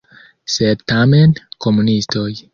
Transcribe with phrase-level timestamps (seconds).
[0.53, 2.29] Sed tamen komunistoj.